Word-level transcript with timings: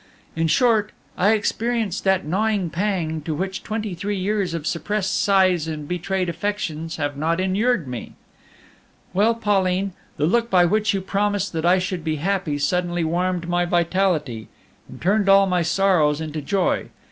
In 0.35 0.47
short, 0.47 0.93
I 1.15 1.33
experienced 1.33 2.03
that 2.05 2.25
gnawing 2.25 2.71
pang 2.71 3.21
to 3.21 3.35
which 3.35 3.61
twenty 3.61 3.93
three 3.93 4.17
years 4.17 4.55
of 4.55 4.65
suppressed 4.65 5.21
sighs 5.21 5.67
and 5.67 5.87
betrayed 5.87 6.27
affections 6.27 6.95
have 6.95 7.15
not 7.15 7.39
inured 7.39 7.87
me. 7.87 8.13
"Well, 9.13 9.35
Pauline, 9.35 9.91
the 10.17 10.25
look 10.25 10.49
by 10.49 10.65
which 10.65 10.95
you 10.95 11.01
promised 11.01 11.53
that 11.53 11.67
I 11.67 11.77
should 11.77 12.03
be 12.03 12.15
happy 12.15 12.57
suddenly 12.57 13.03
warmed 13.03 13.47
my 13.47 13.63
vitality, 13.63 14.47
and 14.89 14.99
turned 14.99 15.29
all 15.29 15.45
my 15.45 15.61
sorrows 15.61 16.19
into 16.19 16.41
joy. 16.41 16.87